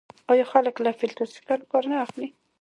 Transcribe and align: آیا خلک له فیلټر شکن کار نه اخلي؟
آیا 0.31 0.45
خلک 0.53 0.75
له 0.85 0.91
فیلټر 0.99 1.27
شکن 1.35 1.59
کار 1.71 1.83
نه 1.91 1.97
اخلي؟ 2.05 2.27